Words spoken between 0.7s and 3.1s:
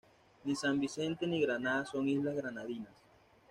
Vicente ni Granada son islas Granadinas.